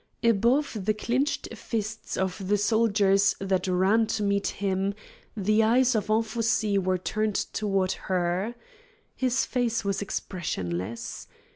Above 0.23 0.75
the 0.85 0.95
clenched 0.95 1.47
fists 1.55 2.17
of 2.17 2.47
the 2.47 2.57
soldiers 2.57 3.35
that 3.39 3.67
ran 3.67 4.07
to 4.07 4.23
meet 4.23 4.47
him, 4.47 4.95
the 5.37 5.61
eyes 5.61 5.93
of 5.93 6.09
Anfossi 6.09 6.75
were 6.79 6.97
turned 6.97 7.35
toward 7.35 7.91
her. 8.09 8.55
His 9.15 9.45
face 9.45 9.85
was 9.85 10.01
expressionless. 10.01 11.27